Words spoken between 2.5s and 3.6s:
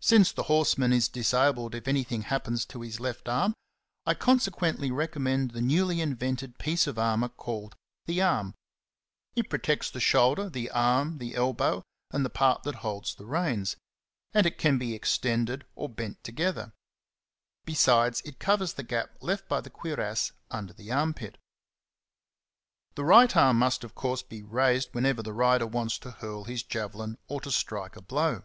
to his left arm,